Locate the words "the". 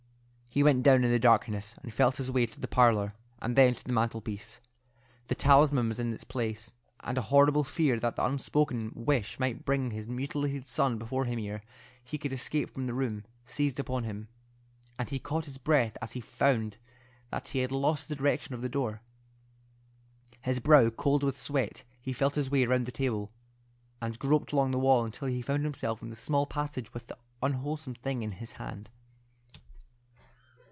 1.11-1.17, 2.59-2.67, 3.85-3.93, 5.29-5.33, 8.17-8.25, 12.85-12.93, 18.09-18.15, 18.61-18.67, 22.85-22.91, 24.71-24.79, 26.09-26.13, 27.07-27.17